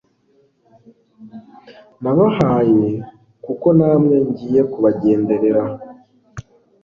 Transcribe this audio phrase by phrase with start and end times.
[2.01, 2.87] nabahaye,
[3.45, 5.63] kuko namwe ngiye kubagenderera